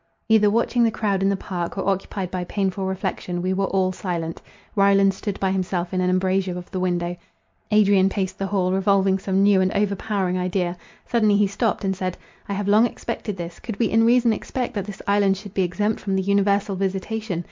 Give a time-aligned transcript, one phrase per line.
[0.29, 3.91] Either watching the crowd in the park, or occupied by painful reflection, we were all
[3.91, 4.41] silent;
[4.75, 7.15] Ryland stood by himself in an embrasure of the window;
[7.69, 12.17] Adrian paced the hall, revolving some new and overpowering idea—suddenly he stopped and said:
[12.49, 15.61] "I have long expected this; could we in reason expect that this island should be
[15.61, 17.39] exempt from the universal visitation?